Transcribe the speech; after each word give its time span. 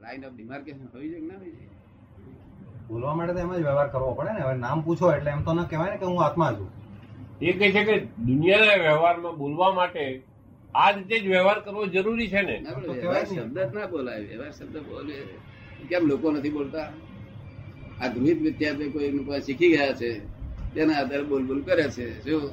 Line 0.00 0.24
of 0.24 0.34
demarcation 0.34 0.86
હોવી 0.94 1.10
જોઈએ 1.10 1.20
કે 1.20 1.26
ના 1.26 1.38
હોવી 1.38 1.52
જોઈએ 1.52 1.68
બોલવા 2.88 3.14
માટે 3.14 3.32
તો 3.34 3.40
એમ 3.40 3.52
જ 3.52 3.58
વ્યવહાર 3.58 3.88
કરવો 3.88 4.14
પડે 4.14 4.32
ને. 4.32 4.40
હવે 4.40 4.54
નામ 4.56 4.78
પૂછો 4.84 5.12
એટલે 5.12 5.30
એમ 5.30 5.42
તો 5.44 5.52
ન 5.54 5.60
કહેવાય 5.64 5.90
ને 5.90 5.98
કે 5.98 6.04
હું 6.04 6.22
આત્મા 6.24 6.52
છું. 6.52 6.68
એ 7.40 7.52
કહે 7.52 7.66
છે 7.72 7.82
કે 7.84 7.94
દુનિયાના 8.26 8.78
વ્યવહારમાં 8.82 9.36
બોલવા 9.36 9.72
માટે 9.72 10.02
આ 10.74 10.90
રીતે 10.92 11.16
જ 11.20 11.26
વ્યવહાર 11.28 11.58
કરવો 11.64 11.86
જરૂરી 11.86 12.28
છે 12.28 12.42
ને? 12.42 12.56
શબ્દ 13.26 13.58
જ 13.58 13.74
ના 13.74 13.86
બોલાય. 13.86 14.20
વ્યવહાર 14.20 14.52
શબ્દ 14.52 14.76
બોલે. 14.88 15.14
કેમ 15.88 16.06
લોકો 16.06 16.32
નથી 16.32 16.50
બોલતા? 16.50 16.88
આ 18.02 18.08
ગૃહિત 18.08 18.38
વિદ્યાર્થી 18.42 18.90
કોઈ 18.90 19.04
એમનું 19.04 19.26
પાસે 19.26 19.44
શીખી 19.46 19.70
ગયા 19.76 19.92
છે 19.92 20.10
તેના 20.74 20.98
આધારે 21.00 21.24
બોલ 21.24 21.42
બોલ 21.42 21.60
કરે 21.62 21.84
છે 21.90 22.04
શું? 22.22 22.50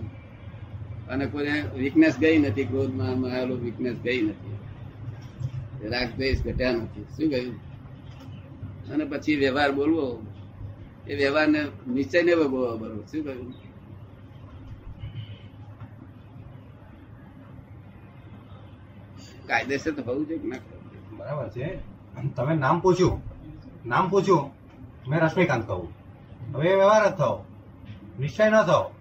અને 1.09 1.25
કોઈ 1.25 1.61
વીકનેસ 1.75 2.15
ગઈ 2.19 2.37
નથી 2.39 2.63
ક્રોધમાં 2.63 3.25
આવેલો 3.25 3.55
વીકનેસ 3.55 3.97
ગઈ 4.03 4.21
નથી. 4.21 4.55
રાગ 5.83 6.07
દ્વેષ 6.15 6.41
ઘટ્યા 6.41 6.71
નથી 6.71 7.03
શું 7.03 7.29
કહ્યું? 7.29 7.55
અને 8.89 9.05
પછી 9.05 9.35
વ્યવહાર 9.35 9.71
બોલવો. 9.71 10.25
એ 11.07 11.15
વ્યવહારને 11.15 11.67
નિશ્ચય 11.87 12.21
ને 12.21 12.35
બરોબર. 12.35 12.95
શું 12.95 13.23
કહ્યું? 13.23 13.53
કાયદેસર 19.47 19.91
તો 19.91 20.01
હોવું 20.01 20.27
જોઈએ 20.27 20.47
ના 20.47 20.55
બરાબર 21.17 21.49
છે. 21.49 21.79
તમે 22.35 22.55
નામ 22.55 22.79
પૂછ્યું. 22.79 23.21
નામ 23.85 24.09
પૂછ્યું. 24.09 24.51
મેં 25.09 25.19
રશ્મિકાંત 25.19 25.67
કહું. 25.67 25.93
હવે 26.53 26.75
વ્યવહાર 26.75 27.09
જ 27.09 27.13
થયો 27.13 27.45
નિશ્ચય 28.19 28.49
ન 28.49 28.61
થયો 28.63 28.95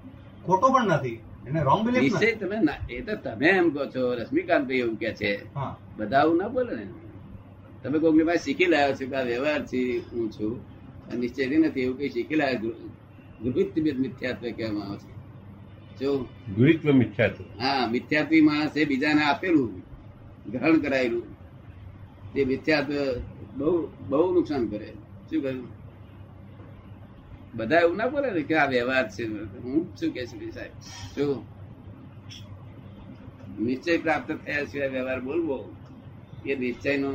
ખોટો 0.46 0.68
પણ 0.68 0.86
નથી. 0.86 1.22
એને 1.46 1.62
રોંગ 1.62 1.86
બિલીફ 1.86 2.02
નિશ્ચય 2.02 2.32
તમે 2.32 2.56
ના- 2.60 2.90
એ 2.90 3.00
તો 3.00 3.16
તમે 3.16 3.48
એમ 3.48 3.70
કહો 3.70 3.86
છો 3.86 4.14
રશ્મિકાંત 4.14 4.68
ભાઈ 4.68 4.76
એવું 4.76 4.96
કે 4.96 5.12
છે. 5.12 5.54
બધા 5.96 6.20
આવું 6.20 6.36
ના 6.36 6.48
બોલે 6.48 6.76
ને. 6.76 6.86
તમે 7.82 7.98
કોઈકની 7.98 8.24
પાસે 8.24 8.44
શીખી 8.44 8.64
લાવ્યો 8.64 8.94
છો 8.94 9.10
કે 9.10 9.16
આ 9.16 9.22
વ્યવહાર 9.22 9.66
છે 9.66 9.98
હું 9.98 10.32
છું. 10.32 10.60
નિશ્ચય 11.18 11.46
નથી 11.46 11.80
એવું 11.80 11.98
કઈ 11.98 12.08
શીખી 12.08 12.34
લાવ્યો 12.34 12.70
ગૃહિત 13.42 13.98
મિથ્યાત્વ 13.98 14.46
કહેવામાં 14.56 14.88
આવે 14.88 14.98
છે. 14.98 15.16
જો 16.00 16.18
ગુરુત્વ 16.56 16.92
મિથ્યાત્વ. 16.92 17.44
હા 17.60 17.86
મિથ્યાત્વી 17.86 18.40
માણસે 18.40 18.84
બીજાને 18.84 19.22
આપેલું 19.22 19.82
ગ્રહણ 20.50 20.78
કરાયેલું. 20.78 21.22
તે 22.34 22.44
મિથ્યાત્વ 22.44 22.92
બહુ 23.56 23.88
બહુ 24.08 24.34
નુકસાન 24.34 24.66
કરે. 24.68 24.92
શું 25.30 25.42
કહ્યું? 25.42 25.85
બધા 27.56 27.82
એવું 27.84 27.96
ના 27.96 28.08
બોલે 28.08 28.28
ને 28.30 28.42
કે 28.48 28.54
આ 28.54 28.68
વ્યવહાર 28.68 29.06
છે 29.14 29.24
હું 29.64 29.80
શું 29.98 30.10
કે 30.14 30.26
છું 30.26 30.40
સાહેબ 30.52 30.74
શું 31.14 31.30
નિશ્ચય 33.58 34.02
પ્રાપ્ત 34.04 34.28
થયા 34.44 34.66
સિવાય 34.66 34.90
વ્યવહાર 34.90 35.20
બોલવો 35.20 35.58
એ 36.44 36.56
નિશ્ચયનો 36.56 37.12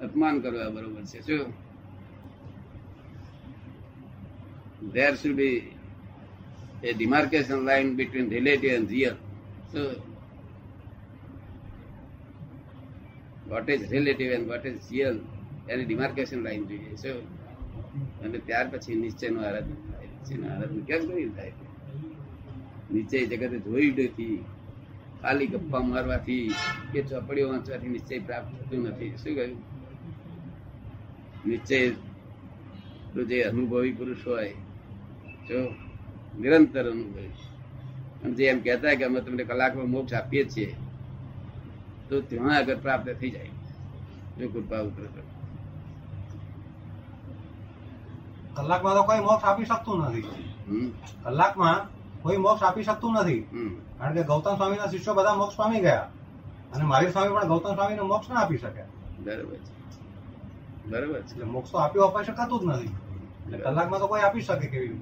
અપમાન 0.00 0.42
કરવા 0.42 0.70
બરોબર 0.70 1.04
છે 1.12 1.20
શું 1.22 1.52
there 4.82 5.14
should 5.16 5.36
be 5.36 5.72
a 6.82 6.92
demarcation 6.94 7.64
line 7.64 7.96
between 7.96 8.30
relative 8.30 8.72
and 8.72 8.90
real. 8.90 9.16
So, 9.72 10.02
what 13.46 13.68
is 13.68 13.90
relative 13.90 14.32
and 14.32 14.48
what 14.48 14.64
is 14.64 14.78
real 14.90 15.18
any 15.68 15.84
demarcation 15.84 16.40
line 16.46 16.62
જોઈએ 16.70 16.94
so 17.02 17.10
અને 18.24 18.38
ત્યાર 18.38 18.66
પછી 18.68 18.94
નિશ્ચયનો 18.94 19.42
આરાધન 19.42 19.74
થાય. 19.74 20.48
આરાધન 20.48 20.80
કેમ 20.80 21.08
કર્યું 21.08 21.36
થાય. 21.36 21.52
નિશ્ચય 22.94 23.26
જગતે 23.26 23.58
જોયું 23.58 23.94
નથી. 24.04 24.44
ખાલી 25.22 25.46
ગપ્પા 25.46 25.80
મારવાથી 25.80 26.52
કે 26.92 27.02
ચોપડીઓ 27.02 27.48
વાંચવાથી 27.48 27.88
નિશ્ચય 27.88 28.18
પ્રાપ્ત 28.18 28.50
થતું 28.56 28.82
નથી. 28.82 29.10
શું 29.16 29.34
કહ્યું? 29.34 29.58
નિશ્ચય 31.46 31.90
તો 33.14 33.24
જે 33.24 33.42
અનુભવી 33.42 33.92
પુરુષ 33.92 34.26
હોય, 34.26 34.54
જો 35.48 35.74
નિરંતર 36.40 36.90
અનુભવી. 36.90 37.32
અને 38.24 38.34
જે 38.34 38.44
એમ 38.44 38.60
કહેતા 38.60 38.94
કે 38.94 39.04
અમે 39.04 39.20
તમને 39.20 39.44
કલાકમાં 39.44 39.90
મોક્ષ 39.90 40.14
આપીએ 40.14 40.44
છીએ, 40.44 40.74
તો 42.08 42.20
ત્યાં 42.20 42.56
આગળ 42.56 42.76
પ્રાપ્ત 42.76 43.08
થઈ 43.20 43.30
જાય. 43.30 43.48
જો 44.38 44.48
કૃપા 44.48 44.80
ઉતરે 44.80 45.06
તો. 45.06 45.22
કલાકમાં 48.56 48.94
તો 48.94 49.02
કોઈ 49.02 49.20
મોક્ષ 49.20 49.44
આપી 49.44 49.64
શકતું 49.64 49.98
નથી. 50.04 50.26
કલાકમાં 51.24 51.78
કોઈ 52.22 52.36
મોક્ષ 52.36 52.62
આપી 52.62 52.82
શકતું 52.82 53.12
નથી. 53.12 53.40
કારણ 53.98 54.14
કે 54.14 54.22
ગૌતમ 54.22 54.56
સ્વામીના 54.56 54.86
શિષ્યો 54.86 55.14
બધા 55.14 55.34
મોક્ષ 55.34 55.56
પામી 55.56 55.80
ગયા. 55.80 56.06
અને 56.72 56.84
મહાવીર 56.84 57.10
સ્વામી 57.10 57.34
પણ 57.34 57.48
ગૌતમ 57.48 57.74
સ્વામીને 57.74 58.02
મોક્ષ 58.02 58.30
ના 58.30 58.40
આપી 58.40 58.58
શકે. 58.58 58.82
બરાબર 59.24 59.58
બરાબર 60.90 61.16
એટલે 61.18 61.44
મોક્ષ 61.44 61.70
તો 61.72 61.78
આપ્યો 61.78 62.04
અપાઈ 62.04 62.24
શકાતું 62.24 62.60
જ 62.60 62.64
નથી. 62.64 62.92
એટલે 63.44 63.58
કલાકમાં 63.58 64.00
તો 64.00 64.06
કોઈ 64.06 64.22
આપી 64.22 64.40
શકે 64.40 64.66
કેવી 64.66 65.00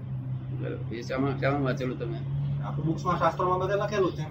એ 0.92 1.02
શામાં 1.02 1.40
શામાં 1.40 1.64
વાંચેલું 1.64 1.98
તમે? 1.98 2.18
આપણે 2.64 2.84
બુક્સમાં 2.84 3.18
શાસ્ત્રોમાં 3.18 3.58
બધે 3.58 3.74
લખેલું 3.74 4.12
છે. 4.12 4.24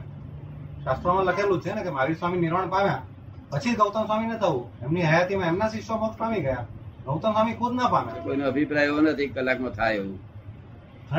શાસ્ત્રોમાં 0.83 1.25
લખેલું 1.25 1.61
છે 1.61 1.75
ને 1.75 1.83
કે 1.83 1.89
મહાવીર 1.89 2.17
સ્વામી 2.17 2.39
નિર્વાણ 2.39 2.69
પામ્યા. 2.69 3.03
પછી 3.51 3.75
ગૌતમ 3.75 4.05
સ્વામી 4.05 4.27
ને 4.27 4.37
થવું 4.37 4.63
એમની 4.83 5.05
હયાતીમાં 5.11 5.47
એમના 5.47 5.69
શિષ્યો 5.69 5.97
મોક્ષ 5.97 6.17
પામી 6.17 6.41
ગયા. 6.41 6.65
ગૌતમ 7.07 7.53
ખુદ 7.53 7.75
ના 7.75 7.87
પામે. 7.87 8.19
કોઈનો 8.19 8.47
અભિપ્રાય 8.47 8.85
એવો 8.85 9.01
નથી 9.01 9.27
કલાકમાં 9.27 9.71
થાય 9.71 9.95
એવું. 9.95 10.19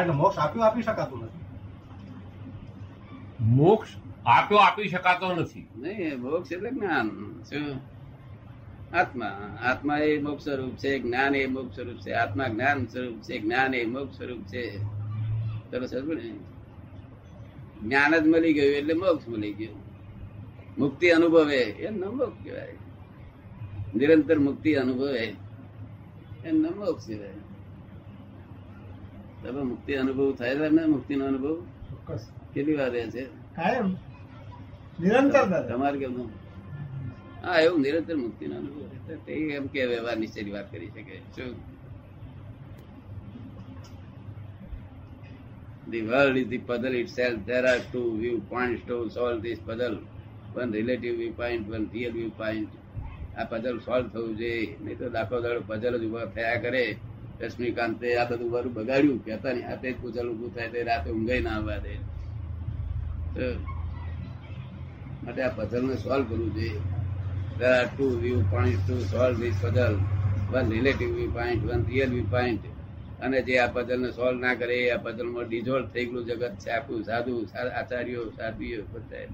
એટલે 0.01 0.13
મોક્ષ 0.13 0.39
આપ્યો 0.39 0.63
આપી 0.63 0.83
શકાતું 0.83 1.23
નથી. 1.23 1.39
મોક્ષ 3.41 3.89
આપ્યો 4.27 4.59
આપી 4.59 4.89
શકાતો 4.89 5.35
નથી. 5.35 5.69
નહીં 5.77 6.21
મોક્ષ 6.21 6.53
એટલે 6.53 6.71
જ્ઞાન. 6.71 7.11
આત્મા. 8.97 9.59
આત્મા 9.65 9.99
એ 9.99 10.19
મોક્ષ 10.23 10.45
સ્વરૂપ 10.45 10.71
છે 10.71 10.99
જ્ઞાન 10.99 11.35
એ 11.35 11.47
મોક્ષ 11.47 11.75
સ્વરૂપ 11.75 11.97
છે 11.97 12.13
આત્મા 12.13 12.49
જ્ઞાન 12.49 12.87
સ્વરૂપ 12.87 13.15
છે 13.15 13.39
જ્ઞાન 13.39 13.75
એ 13.75 13.85
મોક્ષ 13.85 14.17
સ્વરૂપ 14.17 14.39
છે. 14.39 14.79
ચલો 15.71 15.87
સમજો 15.87 16.13
ને? 16.13 16.33
જ્ઞાન 17.83 18.19
જ 18.19 18.27
મળી 18.27 18.53
ગયું 18.53 18.75
એટલે 18.75 18.95
મોક્ષ 18.95 19.29
મળી 19.29 19.53
ગયું. 19.53 19.77
મુક્તિ 20.79 21.09
અનુભવે. 21.09 21.57
એ 21.57 21.91
ન 21.91 22.05
મોક્ષ 22.05 22.45
કહેવાય. 22.45 22.73
નિરંતર 23.95 24.39
મુક્તિ 24.39 24.75
અનુભવે. 24.75 25.48
ન 26.45 26.67
મોક્ષ 26.77 27.07
તમે 29.43 29.63
મુક્તિ 29.63 29.95
અનુભવ 29.95 30.35
થાય 30.35 30.55
છે 30.55 30.69
ને 30.69 30.87
મુક્તિ 30.87 31.17
નો 31.17 31.25
અનુભવ 31.27 31.57
કેટલી 32.55 32.75
વાર 32.75 32.91
રહે 32.91 33.11
છે 33.11 33.25
કાયમ 33.57 33.89
નિરંતર 35.01 35.45
દાદા 35.49 35.63
તમારે 35.69 35.99
કેમનું 35.99 36.31
હા 37.43 37.61
એવું 37.61 37.81
નિરંતર 37.81 38.17
મુક્તિ 38.17 38.47
નો 38.47 38.57
અનુભવ. 38.57 38.81
તે 39.27 39.33
એમ 39.33 39.67
કે 39.67 39.87
વ્યવહાર 39.87 40.17
નિશ્ચયની 40.17 40.51
વાત 40.51 40.73
કરી 40.73 40.87
શકે 40.87 41.19
શું 41.37 41.79
The 45.91 46.03
world 46.03 46.37
is 46.37 46.49
the 46.49 46.59
puzzle 46.59 46.95
itself. 46.95 47.47
There 47.47 47.67
are 47.67 47.81
two 47.93 48.19
viewpoints 48.19 48.83
to 48.89 49.09
solve 49.09 49.43
this 49.43 49.59
puzzle. 49.59 49.97
One 50.55 50.71
relative 50.71 51.17
viewpoint, 51.17 51.67
one 51.67 51.89
real 51.95 52.13
viewpoint. 52.13 52.69
આ 53.37 53.45
પઝલ 53.51 53.79
સોલ્વ 53.87 54.07
થવું 54.13 54.35
જોઈએ 54.41 54.77
નહીં 54.85 54.99
તો 54.99 55.07
દાખલો 55.17 55.39
દાડો 55.45 55.61
પઝલ 55.69 55.95
જ 56.01 56.05
ઊભા 56.07 56.27
થયા 56.37 56.61
કરે. 56.65 56.85
રશ્મિકાંતે 57.41 58.09
આ 58.21 58.29
બધું 58.31 58.51
મારું 58.51 58.73
બગાડ્યું. 58.75 59.19
કહેતા 59.25 59.53
નહીં, 59.53 59.67
આ 59.73 59.77
તે 59.83 59.89
પૂછલ 60.01 60.29
ઉભું 60.35 60.55
થાય 60.55 60.71
તે 60.75 60.81
રાતે 60.91 61.09
ઊંઘાઈ 61.11 61.43
ના 61.47 61.57
આવવા 61.57 61.81
દે. 61.85 61.93
માટે 65.25 65.41
આ 65.43 65.57
પઝલને 65.59 65.95
સોલ્વ 65.97 66.25
કરવું 66.31 66.55
જોઈએ 66.55 66.81
there 67.59 67.77
are 67.81 67.91
two 67.97 68.11
viewpoints 68.21 68.81
to 68.87 68.95
solve 69.13 69.39
this 69.41 69.57
puzzle. 69.61 69.97
One 70.53 70.69
relative 70.71 71.13
viewpoint, 71.17 71.61
one 71.67 71.85
real 71.91 72.11
viewpoint. 72.11 72.63
અને 73.21 73.39
જે 73.43 73.55
આ 73.61 73.67
પઝલને 73.67 74.11
સોલ્વ 74.13 74.41
ના 74.41 74.55
કરે, 74.55 74.79
આ 74.93 74.99
પઝલમાં 75.05 75.49
ડિઝોલ્વ 75.49 75.87
થઈ 75.95 76.07
ગયું 76.07 76.25
જગત 76.25 76.55
છે. 76.63 76.71
આખું 76.71 77.05
સાધુ 77.05 77.35
આચાર્યો, 77.81 78.25
સાધ્વીઓ, 78.37 78.83
બધા 78.93 79.27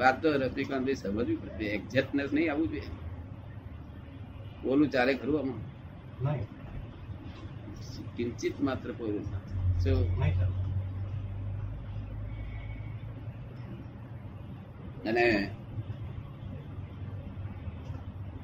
વાત 0.00 0.22
તો 0.22 0.32
રજનીકાંતભાઈ 0.32 0.94
સમજવી 0.94 1.36
પડશે. 1.36 1.64
એક્ઝેક્ટનેસ 1.64 2.32
નહીં 2.32 2.52
આવવું 2.52 2.68
જોઈએ. 2.68 2.82
બોલું 4.62 4.90
ચાલે 4.90 5.14
ખરું 5.14 5.40
આમાં? 5.40 6.60
કિંચિત 8.16 8.60
માત્ર 8.60 8.92
ચાલે. 8.92 9.18
અને 15.10 15.50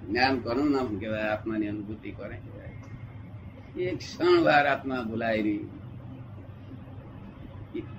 જ્ઞાન 0.08 0.38
કોનું 0.38 0.70
નામ 0.70 0.98
કહેવાય? 0.98 1.20
આત્માની 1.20 1.69
અનુભૂતિ 1.69 2.10
કોને 2.10 2.36
કહેવાય? 2.36 3.82
એક 3.82 3.98
ક્ષણ 3.98 4.42
વાર 4.42 4.66
આત્મા 4.66 5.02
ભૂલાય 5.02 5.42
રહી 5.42 5.69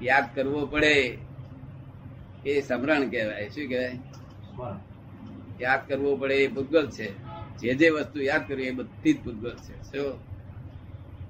યાદ 0.01 0.35
કરવો 0.35 0.65
પડે. 0.65 1.26
એ 2.47 2.61
સમરણ 2.61 3.09
કહેવાય. 3.09 3.49
શું 3.49 3.67
કહેવાય? 3.67 3.99
યાદ 5.61 5.87
કરવું 5.87 6.19
પડે 6.19 6.35
એ 6.35 6.47
ભૂતગલ 6.47 6.89
છે. 6.89 7.07
જે 7.57 7.75
જે 7.75 7.89
વસ્તુ 7.89 8.21
યાદ 8.21 8.47
કરવી 8.47 8.63
એ 8.63 8.71
બધી 8.71 9.13
જ 9.13 9.23
ભૂતગલ 9.23 9.55
છે. 9.55 9.83
શું? 9.83 10.13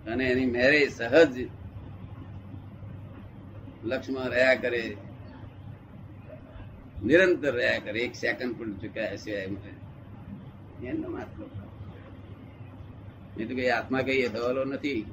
અને 0.06 0.26
એની 0.26 0.46
મેરે 0.46 0.88
સહજ 0.88 1.48
લક્ષ્યમાં 3.84 4.28
રહ્યા 4.28 4.56
કરે. 4.56 4.98
નિરંતર 7.06 7.54
રહ્યા 7.54 7.80
કરે. 7.80 8.00
એક 8.00 8.16
સેકન્ડ 8.16 8.58
પણ 8.58 8.74
ચૂક્યા 8.74 9.16
સિવાય 9.16 9.48
મને 9.48 9.78
એનો 10.88 11.18
આત્મા 11.18 11.46
નહીં 13.38 13.48
કઈ 13.48 13.70
આત્મા 13.70 14.02
કઈ 14.02 14.28
દવાલો 14.28 14.66
નથી, 14.66 15.06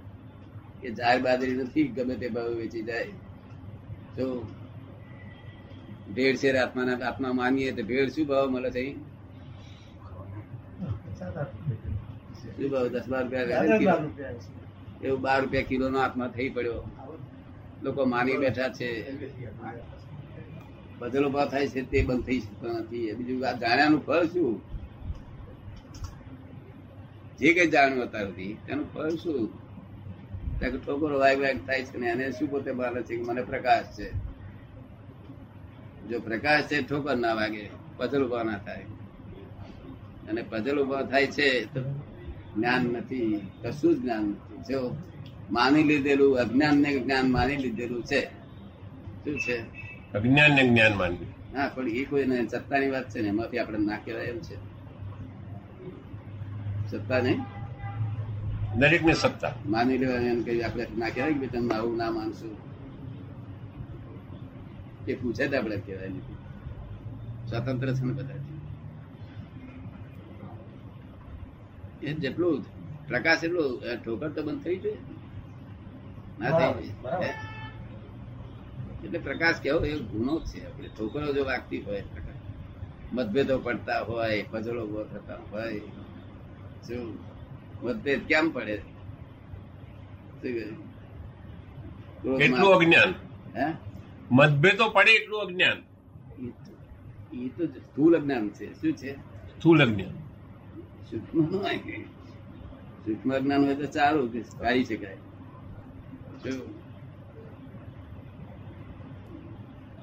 કે 0.83 0.91
જાહેર 0.91 1.23
બાદરી 1.23 1.55
નથી, 1.55 1.85
ગમે 1.85 2.15
તે 2.15 2.29
ભાવ 2.29 2.49
વેચી 2.49 2.83
જાય. 2.83 3.07
જો 4.17 4.47
ભેળ 6.07 6.37
છે 6.37 6.49
આત્માના 6.59 6.99
આત્મા 7.01 7.33
માનીએ 7.33 7.73
તો 7.73 7.83
ભેળ 7.83 8.09
શું 8.11 8.27
ભાવ 8.27 8.51
મળે 8.51 8.71
છે 8.71 8.85
શું 12.57 12.71
ભાવ? 12.71 12.89
દસ 12.89 13.07
બાર 13.09 13.23
રૂપિયા. 13.25 13.99
એવું 15.03 15.21
બાર 15.21 15.41
રૂપિયા 15.43 15.63
કિલો 15.63 15.89
નો 15.89 15.99
આત્મા 15.99 16.29
થઈ 16.29 16.49
પડ્યો. 16.49 16.85
લોકો 17.83 18.07
માની 18.07 18.37
બેઠા 18.37 18.69
છે. 18.69 18.89
બદલો 21.01 21.31
ભાવ 21.31 21.49
થાય 21.49 21.69
છે 21.69 21.83
તે 21.83 22.03
બંધ 22.03 22.25
થઈ 22.27 22.41
શકતો 22.41 22.67
નથી. 22.69 23.13
બીજું 23.13 23.49
આ 23.49 23.53
જાણ્યાનું 23.53 24.01
ફળ 24.07 24.27
શું? 24.27 24.63
જે 27.39 27.53
કઈ 27.53 27.71
જાણ્યું 27.71 28.03
અત્યાર 28.03 28.27
સુધી 28.27 28.57
તેનું 28.67 28.87
ફળ 28.93 29.17
શું? 29.17 29.51
ઠોકરો 30.61 31.19
વાગ 31.19 31.39
વાગ 31.41 31.59
થાય 31.67 31.83
છે 31.85 31.99
ને 31.99 32.07
એને 32.11 32.33
શું 32.33 32.51
પોતે 32.51 32.73
માને 32.73 33.03
છે 33.03 33.17
કે 33.17 33.23
મને 33.23 33.43
પ્રકાશ 33.43 33.97
છે? 33.97 34.34
જો 36.11 36.21
પ્રકાશ 36.21 36.65
છે 36.65 36.83
ઠોકર 36.83 37.17
ના 37.17 37.35
વાગે 37.35 37.71
પઝલ 37.97 38.23
ઊભા 38.25 38.43
ના 38.43 38.59
થાય. 38.59 38.85
અને 40.31 40.43
પઝલ 40.43 40.79
ઊભા 40.79 41.03
થાય 41.03 41.27
છે 41.27 41.75
તો 41.75 41.81
જ્ઞાન 42.57 42.83
નથી 42.83 43.41
કશું 43.63 43.95
જ 43.95 44.01
જ્ઞાન 44.01 44.25
નથી. 44.25 44.57
જો 44.69 44.97
માની 45.51 45.83
લીધેલું 45.83 46.39
અજ્ઞાન 46.39 46.77
ને 46.77 46.99
જ્ઞાન 46.99 47.31
માની 47.31 47.57
લીધેલું 47.57 48.05
છે 48.05 48.21
શું 49.25 49.39
છે? 49.39 49.57
અજ્ઞાન 50.13 50.53
ને 50.53 50.69
જ્ઞાન 50.69 50.97
માની 50.97 51.27
હા 51.57 51.69
પણ 51.75 51.89
એ 51.89 52.05
કોઈ 52.05 52.27
ને 52.27 52.47
સત્તાની 52.47 52.91
વાત 52.91 53.11
છે 53.11 53.21
ને 53.21 53.29
એમાંથી 53.29 53.59
આપણે 53.59 53.79
ના 53.79 53.97
કહેવાય 54.05 54.25
એમ 54.25 54.39
છે. 54.39 54.57
સત્તા 56.91 57.19
નહીં? 57.19 57.41
દરેક 58.79 59.05
ને 59.05 59.13
સત્તા. 59.13 59.55
માની 59.67 59.99
લેવાની 59.99 60.29
એમ 60.29 60.43
કહી 60.43 60.63
આપણે 60.63 60.87
ના 60.99 61.09
કહેવાય 61.09 61.33
કે 61.33 61.47
તમે 61.47 61.75
આવું 61.75 61.97
ના 61.97 62.11
માનશું. 62.11 62.64
એ 65.09 65.15
પૂછે 65.15 65.49
તો 65.49 65.59
આપણે 65.59 65.77
કહેવાય 65.77 66.09
નથી 66.09 66.37
સ્વતંત્ર 67.49 67.95
છે 67.95 68.05
ને 68.05 68.13
બધા 68.13 68.35
એ 72.03 72.13
જેટલું 72.13 72.65
પ્રકાશ 73.09 73.45
એટલું 73.45 73.83
ઠોકર 74.05 74.29
તો 74.29 74.43
બંધ 74.43 74.63
થઈ 74.63 74.77
જોઈએ. 74.77 74.97
ના 76.41 76.51
થઈ. 76.59 76.89
હે? 77.23 77.31
એટલે 79.05 79.19
પ્રકાશ 79.19 79.61
કેવો 79.61 79.79
એ 79.79 79.99
ગુનો 79.99 80.41
જ 80.41 80.45
છે 80.45 80.67
આપણે. 80.67 80.89
ઠોકરો 80.89 81.33
જો 81.33 81.45
વાગતી 81.45 81.81
હોય 81.81 82.01
પ્રકાશ. 82.01 82.35
મતભેદો 83.13 83.59
પડતા 83.59 84.01
હોય 84.01 84.45
પજળો 84.51 84.87
ઊભો 84.87 85.05
થતા 85.05 85.37
હોય 85.51 85.81
શું 86.89 87.19
મતભેદ 87.83 88.27
કેમ 88.27 88.51
પડે? 88.51 88.77
શું 90.43 90.75
કહ્યું? 92.25 92.83
અજ્ઞાન? 92.83 93.15
હે? 93.57 93.84
મતભેદો 94.33 94.89
પડે 94.89 95.11
એટલું 95.11 95.41
અજ્ઞાન. 95.41 95.77
એ 97.37 97.49
તો- 97.49 97.67
સ્થૂલ 97.67 98.17
અજ્ઞાન 98.17 98.49
છે. 98.49 98.81
શું 98.81 98.93
છે? 98.93 99.17
સ્થૂલ 99.17 99.83
અજ્ઞાન. 99.83 100.11
સૂક્ષ્મ. 101.11 101.57
સૂક્ષ્મ 103.05 103.35
અજ્ઞાન 103.35 103.65
હોય 103.65 103.75
તો 103.75 103.87
સારું 103.87 104.33
કે 104.33 104.41
કાઢી 104.41 104.85
શકાય. 104.85 105.17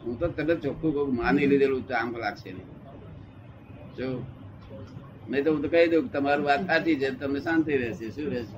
હું 0.06 0.20
તો 0.20 0.28
તરત 0.28 0.62
ચોખ્ખું 0.62 0.94
કહું 0.94 1.16
માની 1.16 1.48
લીધેલું 1.48 1.88
તો 1.88 1.96
આમ 1.96 2.16
લાગશે 2.18 2.52
નહીં. 2.52 2.66
જો 3.96 4.26
નહીં 5.30 5.44
તો 5.44 5.54
હું 5.54 5.62
તો 5.62 5.68
કહી 5.68 5.88
દઉં 5.88 6.04
કે 6.04 6.10
તમારી 6.10 6.44
વાત 6.44 6.68
સાચી 6.68 6.96
છે 6.96 7.10
તમને 7.10 7.40
શાંતિ 7.40 7.78
રહેશે. 7.78 8.10
શું 8.10 8.32
રહેશે? 8.32 8.58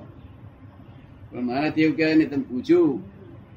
પણ 1.30 1.42
મારાથી 1.42 1.82
એવું 1.82 1.96
કહેવાય 1.96 2.14
નહીં 2.14 2.30
તમે 2.30 2.42
પૂછ્યું. 2.42 3.13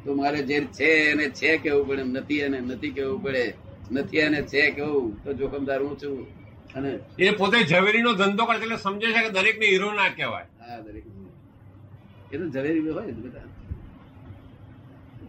તો 0.07 0.13
મારે 0.15 0.39
જે 0.49 0.57
છે 0.77 0.89
એને 1.11 1.25
છે 1.29 1.57
કેવું 1.57 1.87
પડે 1.87 2.03
નથી 2.03 2.39
એને 2.39 2.59
નથી 2.59 2.91
કેવું 2.91 3.23
પડે 3.23 3.43
નથી 3.91 4.17
એને 4.17 4.39
છે 4.41 4.61
કેવું 4.71 5.23
તો 5.23 5.33
જોખમદાર 5.33 5.81
હું 5.81 5.95
છું. 6.01 6.27
અને 6.75 6.91
એ 7.17 7.31
પોતે 7.31 7.57
ઝવેરીનો 7.71 8.11
ધંધો 8.13 8.43
કરે 8.45 8.55
એટલે 8.57 8.77
સમજે 8.77 9.07
છે 9.13 9.21
કે 9.25 9.29
દરેક 9.29 9.55
ને 9.59 9.65
હીરો 9.65 9.89
ના 9.93 10.09
કહેવાય. 10.09 10.47
હા 10.59 10.79
દરેક 10.79 11.05
એ 12.31 12.37
તો 12.37 12.45
ઝવેરી 12.49 12.81
હોય 12.89 13.13
બધા. 13.25 13.47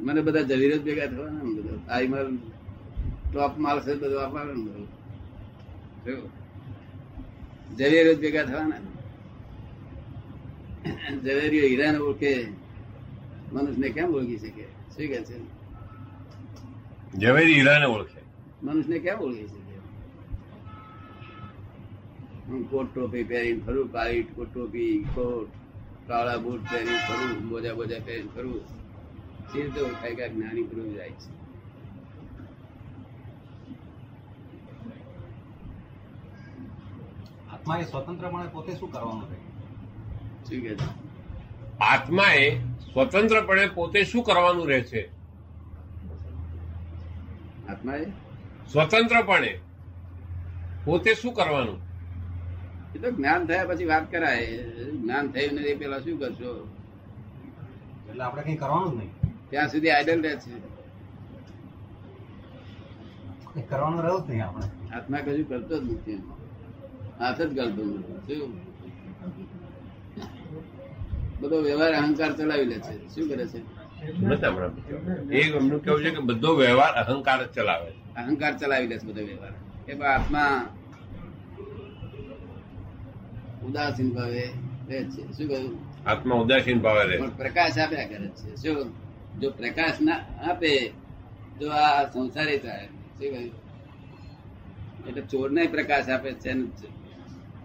મને 0.00 0.20
બધા 0.20 0.42
ઝવેર 0.42 0.70
જ 0.76 0.80
ભેગા 0.82 1.06
થવાના 1.06 1.42
ને 1.46 1.52
બધા. 1.56 1.80
આઈ 1.88 2.08
માર 2.08 2.26
ટોપ 3.30 3.52
માલ 3.58 3.78
છે 3.80 3.92
બધું 3.94 4.20
આપવાનું 4.25 4.58
ને 4.58 4.70
બધું. 6.04 6.30
ઝવેર 7.78 8.06
જ 8.14 8.19
ભેગા 8.20 8.44
થવાના 8.44 8.80
ઝવેરીઓ 11.25 11.64
હીરાને 11.66 11.98
ઓળખે. 11.98 12.32
મનુષ્યને 13.52 13.88
કેમ 13.88 14.14
ઓળખી 14.14 14.38
શકે? 14.38 14.62
શું 14.62 14.96
કે 14.96 15.24
છે? 15.24 15.58
ઝવેરી 17.18 17.54
હીરાને 17.54 17.84
ઓળખે. 17.84 18.20
મનુષ્યને 18.62 18.98
કેમ 18.98 19.18
ઓળખી 19.18 19.46
શકે? 19.46 19.78
હું 22.46 22.70
કોટ 22.70 22.94
ટોપી 22.94 23.24
પહેરીને 23.24 23.58
ફરું 23.58 23.92
કાળી 23.92 24.22
કોટ 24.22 24.54
ટોપી 24.54 25.06
કોટ 25.14 25.50
કાળા 26.08 26.36
બૂટ 26.36 26.60
પહેરીને 26.60 26.98
ફરું 27.08 27.48
મોજા 27.48 27.74
બોજા 27.74 27.98
પહેરીને 28.04 28.28
ફરું. 28.34 28.60
સીધો 29.52 29.84
ઓળખાય 29.84 30.14
કે 30.14 30.28
જ્ઞાની 30.28 30.62
પુરુષ 30.62 30.94
જાય 30.94 31.10
છે. 31.10 31.38
આત્મા 37.52 37.76
એ 37.76 37.84
સ્વતંત્રપણે 37.84 38.48
પોતે 38.48 38.72
શું 38.72 38.92
કરવાનું 38.92 39.30
છે? 39.30 39.48
શું 40.44 40.60
કે 40.60 40.76
આત્માએ 41.80 42.60
સ્વતંત્રપણે 42.93 43.67
પોતે 43.67 44.05
શું 44.05 44.25
કરવાનું 44.25 44.69
રહે 44.69 44.81
છે? 44.81 45.11
આત્માએ? 47.69 48.05
સ્વતંત્રપણે 48.73 49.61
પોતે 50.85 51.14
શું 51.14 51.35
કરવાનું? 51.35 51.81
એ 52.94 52.99
તો 52.99 53.11
જ્ઞાન 53.11 53.46
થયા 53.46 53.64
પછી 53.64 53.85
વાત 53.85 54.11
કરાય. 54.11 54.56
જ્ઞાન 55.02 55.29
થયું 55.29 55.61
નથી 55.61 55.75
પેલા 55.75 55.99
શું 55.99 56.19
કરશો? 56.19 56.69
એટલે 58.08 58.25
આપણે 58.25 58.43
કઈ 58.43 58.56
કરવાનું 58.56 58.93
જ 58.93 58.96
નહીં. 58.96 59.11
ત્યાં 59.50 59.69
સુધી 59.69 59.90
આઈડલ 59.90 60.23
રહે 60.23 60.37
છે. 60.37 60.58
કઈ 63.55 63.62
કરવાનું 63.62 64.02
રહ્યું 64.02 64.26
જ 64.26 64.31
નહીં 64.31 64.46
આપણે. 64.46 64.96
આત્મા 64.96 65.19
કશું 65.19 65.49
કરતો 65.49 65.79
જ 65.79 65.93
નથી 65.93 66.14
હાથ 67.19 67.40
જ 67.40 67.57
કરતો 67.57 67.85
નથી. 67.85 68.37
શું? 68.37 68.67
બધો 71.40 71.61
વ્યવહાર 71.61 71.92
અહંકાર 71.92 72.37
ચલાવી 72.37 72.64
લે 72.64 72.78
છે. 72.78 73.14
શું 73.14 73.28
કરે 73.28 73.47
છે? 73.47 73.59
એ 75.35 75.50
એમનું 75.57 75.83
કેવું 75.83 76.02
છે 76.02 76.11
કે 76.11 76.18
બધો 76.18 76.57
વ્યવહાર 76.57 76.92
અહંકાર 76.95 77.47
જ 77.47 77.49
ચલાવે 77.54 77.90
છે. 77.90 78.14
અહંકાર 78.14 78.59
ચલાવી 78.59 78.87
લે 78.87 78.99
છે 78.99 79.07
બધો 79.07 79.25
વ્યવહાર. 79.25 79.52
એ 79.88 79.99
આત્મા 79.99 80.66
ઉદાસીન 83.66 84.11
ભાવે 84.11 84.50
રહે 84.88 85.04
છે. 85.04 85.33
શું 85.33 85.49
કહ્યું? 85.49 85.78
આત્મા 86.07 86.35
ઉદાસીન 86.35 86.78
ભાવે 86.78 87.04
રહે 87.04 87.18
પણ 87.18 87.30
પ્રકાશ 87.30 87.78
આપ્યા 87.78 88.07
કરે 88.07 88.28
છે. 88.28 88.57
શું? 88.57 88.92
જો 89.40 89.50
પ્રકાશ 89.50 90.00
ના 90.00 90.16
આપે 90.50 90.92
તો 91.61 91.71
આ 91.71 92.04
સંસારી 92.04 92.59
થાય. 92.59 92.87
શું 92.87 93.30
કહ્યું? 93.30 93.68
એટલે 95.09 95.23
ચોરને 95.23 95.66
પ્રકાશ 95.66 96.09
આપે 96.09 96.33
છે. 96.33 96.52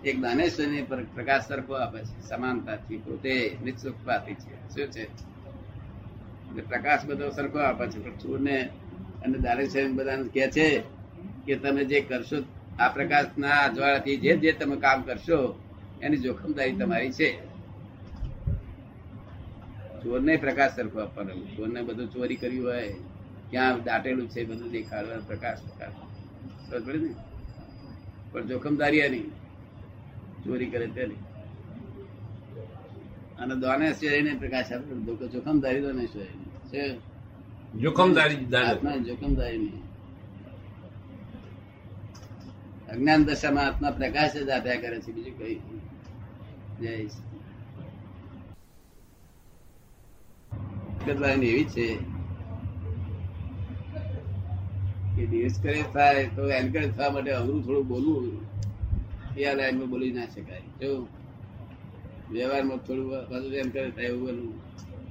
એક 0.05 0.22
દાનેશ્વરને 0.22 0.81
પર- 0.81 1.05
પ્રકાશ 1.13 1.48
સરખો 1.48 1.74
આપે 1.74 2.00
છે. 2.00 2.29
સમાનતાથી 2.29 2.98
પોતે 2.98 3.57
નિઃશુલ્કપાતી 3.63 4.33
છે. 4.33 4.75
શું 4.75 4.91
છે? 4.91 5.05
પ્રકાશ 6.62 7.05
બધો 7.05 7.29
સરખો 7.29 7.60
આપે 7.60 7.88
છે. 7.88 8.03
પણ 8.03 8.12
ચોરને 8.12 8.69
અને 9.25 9.38
દાનેશ્વર 9.38 9.91
બધાને 9.91 10.24
કહે 10.24 10.48
છે 10.48 10.83
કે 11.45 11.55
તમે 11.55 11.86
જે 11.86 12.01
કરશો, 12.01 12.43
આ 12.79 12.88
પ્રકાશના 12.88 13.50
અજવાળાથી 13.50 14.17
જે 14.17 14.38
જે 14.38 14.51
તમે 14.51 14.75
કામ 14.75 15.01
કરશો, 15.01 15.63
એની 16.01 16.17
જોખમદારી 16.17 16.75
તમારી 16.75 17.12
છે. 17.12 17.45
ચોરને 20.03 20.36
પ્રકાશ 20.38 20.75
સરખો 20.75 21.00
આપવાનો. 21.00 21.36
ચોરને 21.36 21.81
બધું 21.81 22.12
ચોરી 22.12 22.36
કર્યું 22.36 22.67
હોય, 22.67 22.93
ક્યાં 23.50 23.83
દાટેલું 23.83 24.29
છે, 24.29 24.43
બધું 24.43 24.72
દેખાડવાનું 24.72 25.27
પ્રકાશ 25.27 25.57
પ્રકાશ. 25.60 25.91
સમજ 26.72 26.95
ને? 26.95 27.15
પણ 28.31 28.48
જોખમદારી 28.48 28.98
એની. 28.98 29.31
ચોરી 30.45 30.65
કરે 30.65 30.88
તેની. 30.88 31.21
અને 33.39 33.55
દાનેશ્વરીને 33.55 34.33
પ્રકાશ 34.33 34.71
આપે 34.71 34.93
લોકો 35.05 35.27
જોખમદારી 35.27 35.81
દાનેશ્વરી 35.81 36.38
શેરી. 36.71 37.00
જોખમદારી 37.81 38.55
આત્મા 38.55 38.95
જોખમદારી 38.95 39.57
નહીં. 39.57 39.83
અજ્ઞાન 42.89 43.23
દશામાં 43.23 43.65
આત્મા 43.65 43.91
પ્રકાશ 43.91 44.35
જ 44.38 44.50
આપ્યા 44.50 44.75
કરે 44.75 45.00
છે 45.00 45.12
બીજું 45.12 45.38
કઈ 45.38 45.59
જય 46.81 46.89
એવી 51.31 51.63
છે 51.63 51.88
કે 55.15 55.25
ડિસ્કરેજ 55.25 55.83
થાય 55.93 56.25
તો 56.25 56.50
એન્કરેજ 56.50 56.95
થવા 56.95 57.09
માટે 57.09 57.31
અઘરું 57.31 57.63
થોડું 57.63 57.88
બોલવું 57.88 58.47
એ 59.38 59.46
આ 59.46 59.54
લાઈનમાં 59.54 59.90
બોલી 59.90 60.12
ના 60.12 60.25
શકાય. 60.25 60.66
જો 60.82 60.90
વ્યવહારમાં 62.32 62.78
થોડું 62.78 63.08
પાછું 63.30 63.72
કરે 63.74 63.90
થાય 63.92 64.06
એવું 64.06 64.22
બોલવું 64.25 64.54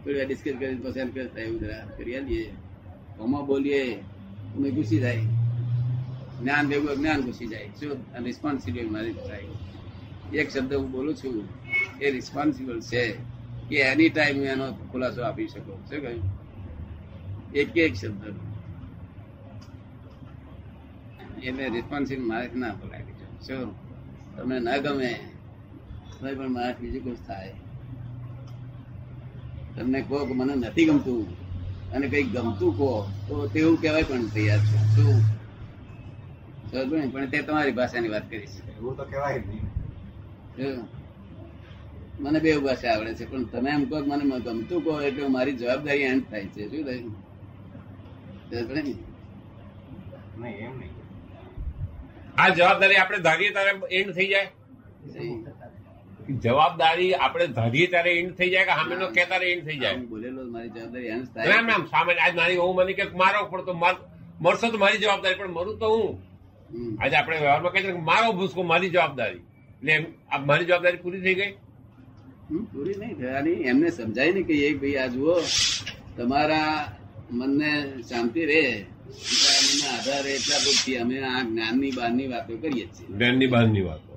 થોડી 0.02 0.24
ડિસ્કસ 0.26 0.54
કરી 0.60 0.76
પછી 0.84 1.00
એન્કરેજ 1.00 1.28
થાય 1.34 1.44
એવું 1.44 1.60
જરા 1.60 1.84
કરી 1.96 2.16
આવીએ 2.16 2.46
આમાં 3.20 3.46
બોલીએ, 3.46 3.82
અમે 4.56 4.68
ઘૂસી 4.70 5.00
જાય 5.04 5.24
જ્ઞાન 6.40 6.68
ભેગું 6.68 6.96
જ્ઞાન 6.96 7.20
ઘૂસી 7.20 7.46
જાય. 7.46 7.68
શું? 7.80 8.24
રિસ્પોન્સિબલ 8.24 8.88
મારી 8.90 9.12
થાય. 9.12 9.48
એક 10.40 10.48
શબ્દ 10.50 10.72
હું 10.74 10.90
બોલું 10.92 11.14
છું, 11.14 11.36
એ 12.00 12.10
રિસ્પોન્સિબલ 12.10 12.80
છે 12.80 13.02
કે 13.68 13.76
એની 13.90 14.10
ટાઈમ 14.10 14.36
હું 14.36 14.46
એનો 14.46 14.66
ખુલાસો 14.90 15.20
આપી 15.22 15.48
શકું. 15.48 15.78
શું 15.88 16.00
કહ્યું? 16.00 16.24
એક 17.54 17.76
એક 17.76 17.94
શબ્દ. 17.94 18.22
એટલે 21.42 21.64
રિસ્પોન્સિબલ 21.68 22.24
મારે 22.30 22.50
ના 22.54 22.74
બોલાવી 22.74 23.14
શું? 23.46 23.91
તમને 24.36 24.56
ના 24.66 24.78
ગમે 24.84 25.10
તો 26.20 26.26
પણ 26.38 26.50
માણસ 26.56 26.76
બીજું 26.80 27.02
કશું 27.04 27.18
થાય. 27.26 27.54
તમને 29.76 29.98
કહો 30.08 30.16
કે 30.28 30.34
મને 30.38 30.54
નથી 30.54 30.86
ગમતું 30.88 31.26
અને 31.94 32.06
કઈ 32.12 32.24
ગમતું 32.34 32.72
કહો 32.78 32.90
તો 33.28 33.34
તેવું 33.52 33.76
કહેવાય 33.82 34.08
પણ 34.08 34.26
તૈયાર 34.34 34.60
છે. 34.68 34.78
શું? 34.94 35.18
પણ 37.12 37.26
તે 37.32 37.38
તમારી 37.46 37.76
ભાષાની 37.78 38.12
વાત 38.14 38.26
કરીશ 38.30 38.56
એવું 38.76 38.92
તો 38.96 39.04
કહેવાય 39.10 39.38
નહીં. 39.48 39.66
મને 42.22 42.38
બે 42.44 42.50
ભાષા 42.66 42.92
આવડે 42.94 43.12
છે 43.18 43.24
પણ 43.30 43.44
તમે 43.52 43.70
એમ 43.76 43.82
કહો 43.90 43.96
મને 44.10 44.24
ગમતું 44.46 44.80
કહો 44.84 44.92
એટલે 45.08 45.28
મારી 45.36 45.58
જવાબદારી 45.60 46.06
એન્ડ 46.12 46.24
થાય 46.30 46.46
છે. 46.54 46.62
શું 46.70 46.82
થયું? 46.88 47.14
નહીં 50.40 50.56
એમ 50.66 50.74
નહીં. 50.80 51.01
આ 52.38 52.48
જવાબદારી 52.48 52.94
આપણે 52.94 53.18
ધારીએ 53.18 53.50
ત્યારે 53.50 53.94
એન્ડ 53.96 54.14
થઈ 54.14 54.26
જાય? 54.26 54.48
જવાબદારી 56.30 57.14
આપણે 57.14 57.46
ધારીએ 57.46 57.86
ત્યારે 57.86 58.12
એન્ડ 58.12 58.34
થઈ 58.34 58.50
જાય 58.50 58.64
કે 58.64 58.70
સામેનો 58.70 59.08
કે 59.08 59.24
ત્યારે 59.24 59.52
એન્ડ 59.52 59.64
થઈ 59.64 59.78
જાય? 59.78 59.96
બોલેલો 59.96 60.50
મારી 60.50 60.68
જવાબદારી 60.68 61.06
એન્ડ 61.06 61.26
એમ 61.36 61.44
થાય. 61.44 61.76
એમ 61.78 61.84
સામે 61.84 62.14
આજ 62.14 62.36
મારી 62.36 62.56
હું 62.56 62.74
મને 62.74 62.92
કે 62.92 63.02
મારો 63.02 63.44
પણ 63.44 63.64
તો 63.64 63.72
માર- 63.72 64.02
મરશો 64.40 64.70
તો 64.70 64.78
મારી 64.78 64.98
જવાબદારી 64.98 65.34
પણ 65.34 65.48
મરું 65.48 65.78
તો 65.78 65.88
હું? 65.96 66.22
આજે 67.02 67.16
આપણે 67.16 67.38
વ્યવહારમાં 67.38 67.72
કહીએ 67.72 67.82
છીએ 67.82 67.92
કે 67.92 67.98
મારો 67.98 68.32
ભૂસકો 68.32 68.62
મારી 68.62 68.90
જવાબદારી. 68.90 69.38
એટલે 69.38 69.92
એમ 69.92 70.04
આ 70.32 70.38
મારી 70.38 70.64
જવાબદારી 70.64 70.96
પૂરી 70.96 71.20
થઈ 71.20 71.34
ગઈ? 71.34 71.52
પૂરી 72.64 72.94
નહીં 72.98 73.14
થવાની. 73.14 73.50
એમને 73.50 73.90
સમજાય 73.90 74.32
ને 74.32 74.42
કે 74.42 74.54
એક 74.54 74.80
ભાઈ 74.80 74.96
આ 74.96 75.06
જુઓ 75.06 75.40
તમારા 76.16 76.92
મનને 77.32 77.70
શાંતિ 78.08 78.42
રહે. 78.46 78.64
મનના 79.64 79.92
આધારે 79.94 80.30
એટલા 80.34 80.60
પૂરતી 80.64 80.96
અમે 80.98 81.16
આ 81.24 81.40
જ્ઞાનની 81.44 81.92
બહારની 81.92 82.28
વાતો 82.28 82.52
કરીએ 82.56 82.86
છીએ. 82.86 83.06
જ્ઞાનની 83.10 83.48
બહારની 83.48 83.84
વાતો. 83.88 84.10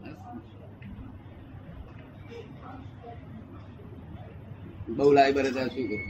બહુ 4.89 5.11
લાઈ 5.11 5.33
બરે 5.33 5.49
શું 5.51 5.69
કરું 5.69 6.01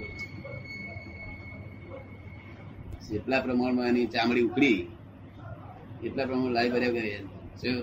જેટલા 3.08 3.42
પ્રમાણમાં 3.42 3.88
એની 3.88 4.08
ચામડી 4.08 4.44
ઉકળી 4.44 4.80
એટલા 6.04 6.26
પ્રમાણમાં 6.26 6.54
લાઈ 6.54 6.72
ભર્યા 6.72 6.96
કરીએ 6.96 7.20
શું? 7.62 7.78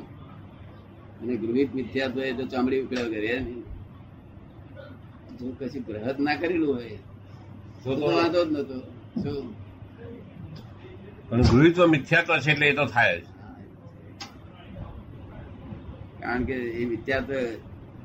અને 1.21 1.35
ગૃહિત 1.37 1.71
મિથ્યાત્વ 1.75 2.19
એ 2.21 2.33
તો 2.33 2.45
ચામડી 2.47 2.81
ઉકળ્યા 2.81 3.13
કરીએ 3.15 3.37
જો 5.39 5.47
પછી 5.59 5.83
ગ્રહત 5.87 6.19
ના 6.19 6.37
કરેલું 6.37 6.71
હોય 6.77 6.99
તો 7.83 7.91
તો 7.91 8.01
તો 8.01 8.07
વાંધો 8.17 8.41
જ 8.45 8.51
નતો 8.53 8.77
ગૃહિત્વ 11.51 11.87
મિથ્યાત્વ 11.87 12.39
છે 12.39 12.51
એટલે 12.51 12.69
એ 12.69 12.75
તો 12.75 12.87
થાય 12.87 13.21
જ. 13.21 13.25
કારણ 16.21 16.45
કે 16.45 16.53
એ 16.53 16.87
મિથ્યાત્વ 16.87 17.33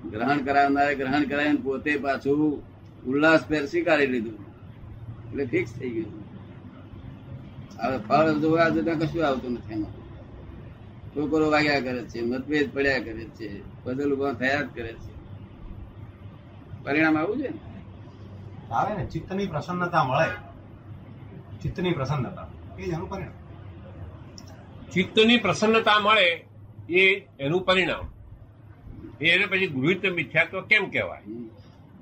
ગ્રહણ 0.10 0.38
કરાવનારે 0.38 0.96
ગ્રહણ 0.96 1.24
કરાવીને 1.24 1.56
પોતે 1.56 1.98
પાછું 1.98 2.64
ઉલ્લાસ 3.06 3.46
પેર 3.48 3.66
સ્વીકારી 3.66 4.08
લીધું. 4.08 4.34
એટલે 5.30 5.46
ફિક્સ 5.46 5.74
થઈ 5.74 5.90
ગયું. 5.90 6.24
હવે 7.82 7.98
ફળ 7.98 8.40
જોવા 8.40 8.70
જતા 8.70 8.94
કશું 8.94 9.28
આવતું 9.28 9.52
નથી 9.52 9.74
એમાં. 9.74 9.92
છોકરો 11.16 11.52
વાગ્યા 11.52 11.80
કરે 11.80 12.04
છે 12.04 12.22
મતભેદ 12.22 12.74
પડ્યા 12.74 13.00
કરે 13.00 13.24
છે 13.24 13.62
બદલ 13.84 14.14
ઊભા 14.14 14.34
થયા 14.34 14.62
જ 14.62 14.68
કરે 14.74 14.94
છે. 14.94 15.18
પરિણામ 16.84 17.18
આવું 17.18 17.38
છે 17.38 17.50
ને? 17.50 17.60
આવે 18.72 18.98
ને 18.98 19.06
ચિત્તની 19.06 19.48
પ્રસન્નતા 19.48 20.04
મળે. 20.04 20.47
ચિત્તની 21.62 21.92
પ્રસન્નતા. 21.92 22.48
એ 22.80 22.86
જ 22.86 22.90
એનું 22.90 23.10
પરિણામ. 23.10 23.32
ચિત્તની 24.92 25.38
પ્રસન્નતા 25.38 26.00
મળે 26.00 26.46
એ 26.90 27.28
એનું 27.40 27.66
પરિણામ. 27.66 28.12
એને 29.22 29.46
પછી 29.46 29.68
ગૃહિત 29.68 30.06
મિથ્યાત્વ 30.06 30.62
કેમ 30.62 30.90
કહેવાય. 30.90 31.22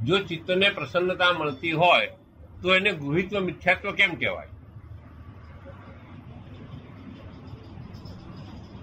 જો 0.06 0.20
ચિત્તને 0.20 0.70
પ્રસન્નતા 0.70 1.34
મળતી 1.34 1.72
હોય 1.72 2.08
તો 2.62 2.76
એને 2.76 2.92
ગૃહિત્વ 2.92 3.40
મિથ્યાત્વ 3.40 3.92
કેમ 3.92 4.16
કહેવાય? 4.16 4.48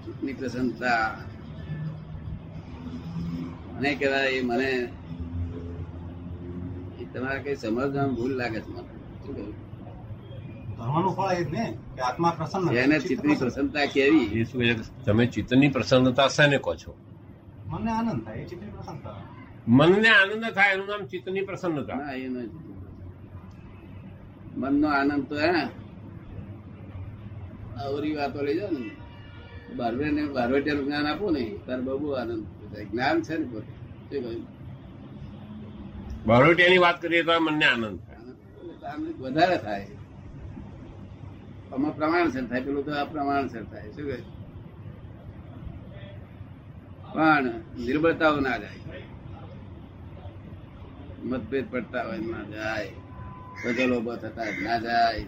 ચિત્તની 0.05 0.33
પ્રસન્નતા 0.33 1.19
મને 3.73 3.95
કહેવાય 3.95 4.29
એ 4.29 4.43
મને 4.43 4.89
એ 7.01 7.05
તમારે 7.05 7.39
કઈ 7.43 7.57
સમજવામાં 7.57 8.15
ભૂલ 8.15 8.31
લાગે 8.31 8.61
છે 8.61 8.69
મને. 8.69 9.27
શું 9.27 9.35
કહ્યું? 9.35 9.72
ધર્મનું 10.83 11.13
ફળ 11.17 11.33
એ 11.33 11.45
ને 11.55 11.65
કે 11.97 12.01
આત્મા 12.09 12.33
પ્રસન્ન 12.39 12.77
એને 12.83 12.97
ચિત્તની 13.09 13.37
પ્રસન્નતા 13.43 13.87
કેવી? 13.95 14.29
એ 14.39 14.45
શું 14.45 14.61
તમે 15.05 15.25
ચિત્તની 15.27 15.71
પ્રસન્નતા 15.77 16.29
શેને 16.37 16.59
કહો 16.65 16.73
છો? 16.77 16.93
મનને 17.71 17.91
આનંદ 17.99 18.21
થાય 18.25 18.41
એ 18.45 18.47
ચિત્તની 18.51 18.73
પ્રસન્નતા. 18.77 19.21
મનને 19.79 20.11
આનંદ 20.19 20.45
થાય 20.57 20.73
એનું 20.75 20.89
નામ 20.91 21.03
ચિત્તની 21.13 21.45
પ્રસન્નતા. 21.49 21.97
ના 21.97 22.15
એ 22.25 22.27
નથી 22.29 22.75
મનનો 24.61 24.89
આનંદ 24.99 25.25
તો 25.29 25.37
હે 25.45 25.53
અવરી 27.85 28.15
વાતો 28.19 28.39
લઈ 28.47 28.59
જાઓ 28.61 28.73
ને. 28.77 28.91
બારવે 29.79 30.07
ને 30.17 30.23
બારવટિયાનું 30.37 30.85
જ્ઞાન 30.87 31.07
આપો 31.13 31.27
ને 31.31 31.45
તાર 31.67 31.81
બહુ 31.87 32.09
આનંદ 32.21 32.45
જ્ઞાન 32.91 33.17
છે 33.27 33.35
ને 33.41 33.47
પોતે 33.53 33.73
શું 33.73 34.09
કહ્યું? 34.11 34.45
બારોટિયાની 36.29 36.85
વાત 36.87 36.97
કરીએ 37.03 37.23
તો 37.29 37.33
મનને 37.47 37.67
આનંદ 37.73 37.99
થાય. 38.07 38.97
વધારે 39.25 39.59
થાય. 39.67 40.02
આમાં 41.73 41.97
પ્રમાણસર 41.97 42.45
થાય, 42.47 42.61
પેલું 42.61 42.85
તો 42.85 42.93
અપ્રમાણસર 42.93 43.65
થાય, 43.65 43.91
શું 43.91 44.07
કહે 44.07 44.19
પણ 47.15 47.47
નિર્બળતાઓ 47.79 48.41
ના 48.41 48.59
જાય. 48.59 48.81
મતભેદ 51.25 51.67
પડતા 51.71 52.03
હોય, 52.03 52.19
ના 52.19 52.43
જાય. 52.43 52.91
બદલો 53.65 53.97
ઊભો 53.99 54.17
થતા 54.17 54.51
ના 54.63 54.79
જાય. 54.79 55.25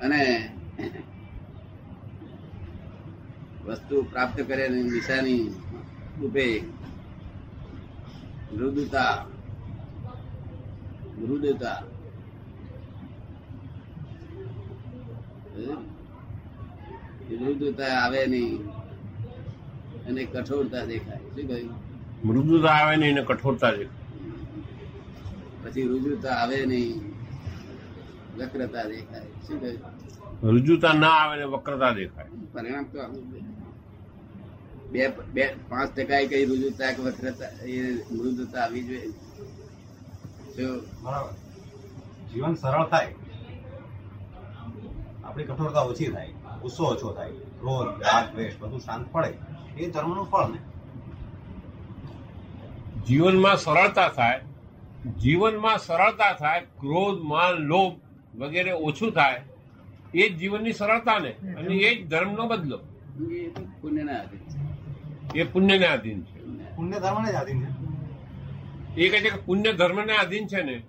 અને 0.00 0.22
વસ્તુ 3.66 4.02
પ્રાપ્ત 4.02 4.40
કરે 4.40 4.68
નિશાની 4.68 5.44
રૂપે 6.20 6.46
મૃદુતા 8.52 9.16
મૃદુતા 11.18 11.80
મૃદુતા 17.40 17.84
આવે 17.84 18.26
નહીં. 18.26 18.68
અને 20.06 20.24
કઠોરતા 20.24 20.84
દેખાય. 20.84 21.16
શું 21.16 21.48
કહ્યું? 21.48 21.70
મૃદુતા 22.28 22.68
આવે 22.68 22.96
નહીં 22.96 23.10
એને 23.10 23.22
કઠોરતા 23.22 23.70
દેખાય. 23.70 24.02
પછી 25.64 25.82
રુજુતા 25.82 26.30
આવે 26.30 26.66
નહીં. 26.66 27.12
વક્રતા 28.38 28.84
દેખાય. 28.84 29.20
શું 29.20 29.60
કહ્યું? 29.60 30.02
રુજુતા 30.50 30.92
ના 30.92 31.08
આવે 31.08 31.36
ને 31.36 31.44
વક્રતા 31.44 31.92
દેખાય. 31.92 32.26
પરિણામ 32.52 32.84
તો 32.84 33.00
આવું 33.00 33.30
બે 34.92 35.08
બે 35.08 35.54
પાંચ 35.68 35.96
ટકા 35.96 36.26
કઈ 36.28 36.44
રુજુતા 36.44 36.92
કે 36.92 37.02
વક્રતા 37.02 37.64
એ 37.64 37.92
મૃદુતા 37.94 38.60
આવી 38.60 38.82
જોઈએ 38.82 39.08
બરાબર. 41.02 41.30
જીવન 42.34 42.54
સરળ 42.54 42.88
થાય. 42.88 43.14
આપણી 45.32 45.44
કઠોરતા 45.44 45.80
ઓછી 45.80 46.06
થાય 46.06 46.28
ગુસ્સો 46.62 46.84
ઓછો 46.84 47.12
થાય 47.12 47.30
ક્રોધ 47.30 48.02
રાગ 48.02 48.34
દ્વેષ 48.34 48.52
બધું 48.60 48.80
શાંત 48.80 49.12
પડે 49.12 49.30
એ 49.78 49.90
ધર્મનું 49.90 50.26
ફળ 50.30 50.48
ને. 50.48 50.58
જીવનમાં 53.08 53.56
સરળતા 53.56 54.08
થાય 54.08 54.40
જીવનમાં 55.20 55.78
સરળતા 55.78 56.32
થાય 56.32 56.60
ક્રોધ 56.60 57.22
માન 57.22 57.54
લોભ 57.54 57.94
વગેરે 58.38 58.72
ઓછું 58.72 59.12
થાય 59.12 59.42
એ 60.14 60.28
જ 60.28 60.36
જીવનની 60.36 60.72
સરળતા 60.72 61.18
ને 61.18 61.30
અને 61.30 61.74
એ 61.74 61.94
જ 61.94 62.08
ધર્મનો 62.08 62.46
બદલો. 62.46 62.78
એ 62.78 63.48
પુણ્ય 63.48 63.72
પુણ્યના 63.80 64.18
આધીન 64.20 64.44
છે. 64.48 65.40
એ 65.40 65.44
પુણ્યને 65.44 65.86
આધીન 65.86 66.22
છે. 66.22 66.40
પુણ્ય 66.76 66.98
ધર્મને 67.00 67.32
જ 67.32 67.34
આધીન 67.34 67.60
છે. 67.64 67.70
એ 69.00 69.08
કહે 69.08 69.20
છે 69.20 69.30
કે 69.30 69.36
પુણ્ય 69.36 69.72
ધર્મને 69.72 70.12
આધીન 70.16 70.46
છે 70.46 70.62
ને 70.62 70.82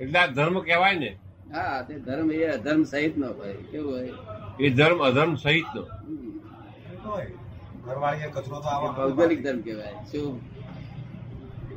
એટલે 0.00 0.18
આ 0.18 0.26
ધર્મ 0.26 0.60
કહેવાય 0.60 0.94
ને 0.94 1.18
હા 1.54 1.82
તે 1.86 1.94
ધર્મ 1.98 2.28
એ 2.30 2.44
અધર્મ 2.48 2.82
સહિત 2.84 3.14
નો 3.16 3.28
હોય 3.38 3.56
કેવું 3.70 3.92
હોય? 3.92 4.14
એ 4.60 4.70
ધર્મ 4.70 4.98
અધર્મ 5.08 5.32
સહિત 5.36 5.68
નો 5.74 5.82
ભૌગોલિક 8.96 9.40
ધર્મ 9.42 9.60
કહેવાય. 9.60 9.96
શું? 10.12 10.40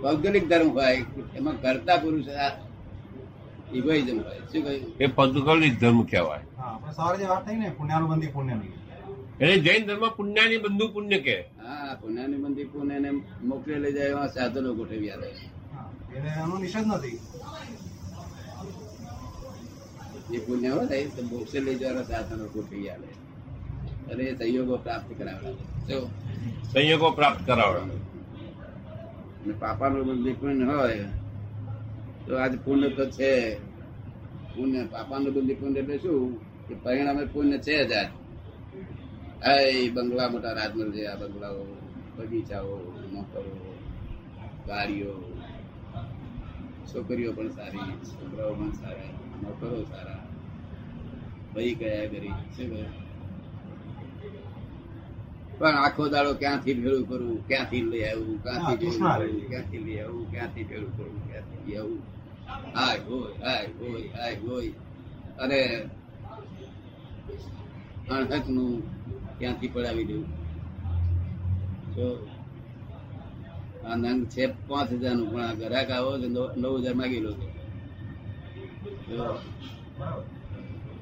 ભૌગોલિક 0.03 0.45
ધર્મ 0.49 0.69
હોય 0.69 0.95
એમાં 1.35 1.57
કરતા 1.61 1.97
પુરુષ 1.97 2.27
ઇગોઇઝમ 3.73 4.19
હોય. 4.19 4.41
શું 4.51 4.61
કહ્યું? 4.65 4.85
એ 4.99 5.05
ભૌગોલિક 5.17 5.75
ધર્મ 5.79 5.99
કહેવાય. 6.03 6.43
હા 6.57 6.69
આપણે 6.69 6.91
સવારે 6.93 7.17
જે 7.17 7.25
વાત 7.31 7.43
થઈ 7.47 7.57
ને 7.57 7.69
પુણ્યાનું 7.79 8.09
બંધી 8.09 8.33
પુણ્યની. 8.37 8.73
એટલે 9.39 9.55
જૈન 9.59 9.81
ધર્મ 9.87 10.03
પુણ્યાની 10.17 10.61
બંધુ 10.65 10.85
પુણ્ય 10.93 11.19
કે 11.19 11.35
હા 11.63 11.93
પુણ્યાની 12.01 12.37
મંદિર 12.37 12.67
પુણ્ય 12.67 12.99
ને 12.99 13.09
મોકલી 13.43 13.79
લઈ 13.83 13.93
જાય 13.93 14.09
એવા 14.09 14.27
સાધનો 14.27 14.69
ગોઠવ્યા 14.73 15.19
રહે 15.21 15.29
એને 16.17 16.29
એનો 16.43 16.55
નિષેધ 16.57 16.87
નથી. 16.87 17.17
એ 20.31 20.37
પુણ્ય 20.37 20.69
હોય 20.69 21.05
તો 21.05 21.21
મોક્ષે 21.23 21.59
લઈ 21.59 21.75
જવાના 21.75 22.03
સાધનો 22.03 22.45
ગોઠવી 22.45 22.89
આવે 22.89 23.09
અને 24.11 24.23
એ 24.23 24.35
સંયોગો 24.35 24.77
પ્રાપ્ત 24.77 25.09
કરાવડા 25.17 25.53
જો. 25.89 26.09
સંયોગો 26.73 27.11
પ્રાપ્ત 27.11 27.45
કરાવડા 27.45 27.99
અને 29.43 29.53
પાપાનું 29.59 30.05
બંધીપણ 30.07 30.69
હોય 30.69 31.07
તો 32.27 32.37
આજ 32.37 32.53
પુણ્ય 32.65 32.89
તો 32.89 33.05
છે. 33.09 33.31
પુણ્ય 34.55 34.85
પાપાનું 34.85 35.33
બંધીપણ 35.33 35.77
એટલે 35.77 35.97
શું? 35.97 36.39
કે 36.67 36.73
પરિણામે 36.75 37.25
પુણ્ય 37.25 37.57
છે 37.57 37.75
જ 37.85 37.93
આજ. 37.93 38.09
બંગલા 39.95 40.29
મોટા 40.29 40.53
રાજમહેલ 40.53 40.91
છે 40.91 41.07
આ 41.07 41.15
બંગલાઓ 41.15 41.63
બગીચાઓ 42.17 42.75
નોકરો 43.13 43.53
ગાડીઓ 44.67 45.13
છોકરીઓ 46.93 47.33
પણ 47.33 47.49
સારી 47.49 47.91
છોકરાઓ 48.09 48.53
પણ 48.55 48.71
સારા. 48.71 49.22
નોકરો 49.41 49.77
સારા. 49.91 50.21
ભાઈ 51.53 51.75
ગયા 51.75 52.07
કરી? 52.11 52.35
શું 52.55 52.69
પણ 55.57 55.77
આખો 55.79 56.03
દાડો 56.13 56.31
ક્યાંથી 56.41 56.75
ભેળું 56.75 57.05
કરવું 57.09 57.39
ક્યાંથી 57.47 57.83
લઈ 57.91 58.03
આવું? 58.09 58.37
ક્યાંથી. 58.43 58.91
ક્યાંથી 59.49 59.81
લઈ 59.85 59.99
આવું? 59.99 60.23
ક્યાંથી 60.31 60.65
ભેળું 60.69 60.91
કરવું 60.97 61.21
ક્યાંથી 61.27 61.61
લઈ 61.65 61.77
આવું? 61.77 61.99
હાય 62.75 62.99
હોય 63.07 63.33
હાય 63.43 63.67
હોય 63.79 64.05
હાય 64.15 64.37
હોય. 64.45 64.71
અને 65.43 65.59
અણહકનું 68.09 68.71
ક્યાંથી 69.37 69.71
પડાવી 69.73 70.07
દેવું 70.09 70.29
તો 71.95 72.05
આ 73.87 73.95
નંગ 73.95 74.21
છે 74.33 74.43
પાંચ 74.67 74.89
હજારનું 74.93 75.29
પણ 75.31 75.43
આ 75.43 75.57
ગ્રાહક 75.59 75.89
આવો 75.91 76.11
નવ 76.61 76.73
હજાર 76.83 76.95
માગી 76.99 77.23
લો 77.25 77.31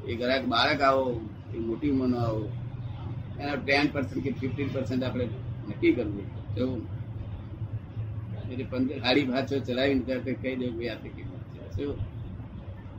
એ 0.08 0.16
ઘરાક 0.16 0.44
બાળક 0.46 0.82
આવો 0.82 1.22
એ 1.56 1.60
મોટી 1.60 1.90
ઉંમરનો 1.90 2.18
આવો 2.18 2.44
એના 3.40 3.56
ટેન 3.56 3.88
પર્સન્ટ 3.92 4.24
કે 4.24 4.32
ફિફ્ટીન 4.32 4.70
પર્સન્ટ 4.74 5.04
આપણે 5.04 5.26
નક્કી 5.70 5.94
કરવું 5.94 6.26
જવું. 6.56 6.82
એટલે 8.52 8.64
પંદર 8.64 9.00
હાડી 9.00 9.24
ભાચો 9.24 9.60
ચલાવીને 9.60 10.02
ત્યારે 10.02 10.34
કહી 10.34 10.56
દેવું 10.56 10.78
ભાઈ 10.78 11.10
કિંમત 11.16 11.44
છે. 11.54 11.76
શું? 11.76 11.96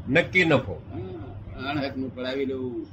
નક્કી 0.08 0.44
નફો 0.44 0.82
અણહકનું 1.66 2.14
પડાવી 2.14 2.44
લેવું 2.44 2.86